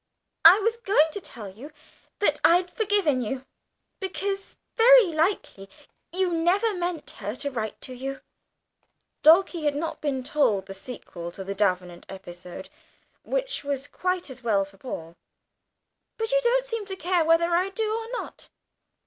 [0.43, 1.71] I was going to tell you
[2.17, 3.45] that I'd forgiven you,
[3.99, 5.69] because very likely
[6.11, 8.21] you never meant her to write to you"
[9.21, 12.67] (Dulcie had not been told the sequel to the Davenant episode,
[13.21, 15.17] which was quite as well for Paul).
[16.17, 18.49] "But you don't seem to care whether I do or not."